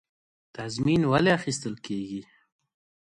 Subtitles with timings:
[0.55, 2.21] تضمین ولې اخیستل کیږي؟